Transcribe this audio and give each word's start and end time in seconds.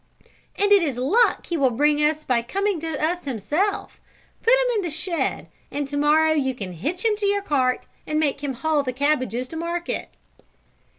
And 0.55 0.71
it 0.71 0.81
is 0.81 0.97
luck 0.97 1.45
he 1.45 1.57
will 1.57 1.69
bring 1.69 1.99
us 1.99 2.23
by 2.23 2.41
coming 2.41 2.79
to 2.79 2.87
us 2.99 3.25
himself. 3.25 3.99
Put 4.41 4.51
him 4.51 4.77
in 4.77 4.81
the 4.81 4.89
shed, 4.89 5.47
and 5.69 5.87
to 5.89 5.95
morrow 5.95 6.31
you 6.31 6.55
can 6.55 6.73
hitch 6.73 7.05
him 7.05 7.15
to 7.17 7.25
your 7.27 7.43
cart 7.43 7.85
and 8.07 8.19
make 8.19 8.43
him 8.43 8.55
haul 8.55 8.81
the 8.81 8.93
cabbages 8.93 9.47
to 9.49 9.57
market." 9.57 10.09